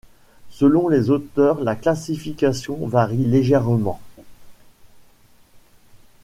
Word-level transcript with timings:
Selon 0.49 0.87
les 0.89 1.11
auteurs, 1.11 1.63
la 1.63 1.75
classification 1.75 2.87
varie 2.87 3.23
légèrement. 3.23 4.01